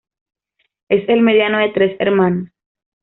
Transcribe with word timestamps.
Es 0.89 1.07
el 1.09 1.21
mediano 1.21 1.59
de 1.59 1.69
tres 1.69 1.95
hermanos. 1.99 2.49